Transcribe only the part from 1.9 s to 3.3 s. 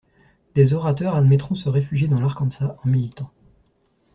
dans l'Arkansas en militant.